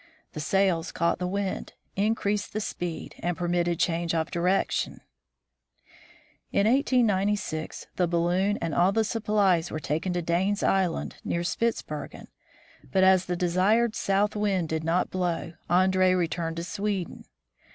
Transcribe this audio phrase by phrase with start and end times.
[0.33, 5.01] The sails caught the wind, increased the speed, and permitted change of direction:
[6.51, 12.29] In 1896, the balloon and all the supplies were taken to Dane's island, near Spitsbergen,
[12.91, 17.25] but as the desired south wind did not blow, Andree returned to Sweden.